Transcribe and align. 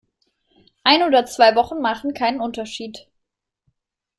Ein 0.83 1.03
oder 1.03 1.27
zwei 1.27 1.53
Wochen 1.53 1.79
machen 1.79 2.15
keinen 2.15 2.41
Unterschied. 2.41 3.07